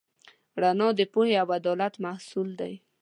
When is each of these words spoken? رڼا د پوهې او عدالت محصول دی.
رڼا 0.61 0.87
د 0.99 1.01
پوهې 1.13 1.35
او 1.41 1.47
عدالت 1.57 1.93
محصول 2.05 2.49
دی. 2.59 2.73